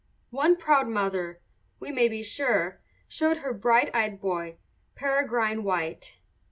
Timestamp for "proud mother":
0.57-1.41